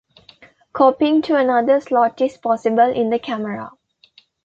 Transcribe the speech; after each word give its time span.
Copying 0.73 1.21
to 1.21 1.35
another 1.35 1.79
slot 1.79 2.19
is 2.21 2.35
possible 2.35 2.91
in 2.91 3.11
the 3.11 3.19
camera. 3.19 3.69